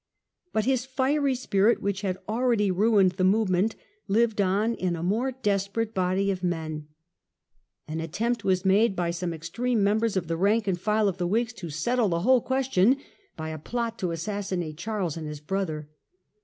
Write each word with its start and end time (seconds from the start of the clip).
But 0.51 0.65
his 0.65 0.83
fiery 0.87 1.35
spirit, 1.35 1.79
which 1.79 2.01
had 2.01 2.17
already 2.27 2.71
ruined 2.71 3.11
the 3.11 3.23
move 3.23 3.51
ment, 3.51 3.75
lived 4.07 4.41
on 4.41 4.73
in 4.73 4.95
a 4.95 5.03
more 5.03 5.31
desperate 5.31 5.93
body 5.93 6.31
of 6.31 6.43
men. 6.43 6.87
An 7.87 7.97
The 7.99 8.05
Rye 8.05 8.05
attempt 8.05 8.43
was 8.43 8.65
made 8.65 8.95
by 8.95 9.11
some 9.11 9.31
extreme 9.31 9.83
members 9.83 10.15
House 10.15 10.21
Plot, 10.21 10.23
of 10.23 10.27
the 10.29 10.37
rank 10.37 10.67
and 10.67 10.81
file 10.81 11.07
of 11.07 11.19
the 11.19 11.27
Whigs 11.27 11.53
to 11.53 11.69
settle 11.69 12.09
the 12.09 12.15
June, 12.15 12.21
X683. 12.21 12.23
whole 12.23 12.41
question 12.41 12.97
by 13.37 13.49
a 13.49 13.59
plot 13.59 13.99
to 13.99 14.09
assassinate 14.09 14.77
Charles 14.79 15.15
and 15.17 15.27
his 15.27 15.39
brother. 15.39 15.87